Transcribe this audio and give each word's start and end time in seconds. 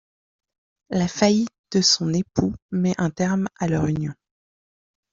La 0.89 1.07
faillite 1.07 1.53
de 1.71 1.79
son 1.83 2.11
époux 2.15 2.55
met 2.71 2.95
un 2.97 3.11
terme 3.11 3.45
à 3.59 3.67
leur 3.67 3.85
union. 3.85 4.15